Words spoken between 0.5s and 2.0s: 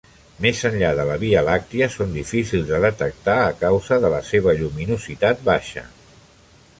enllà de la Via Làctia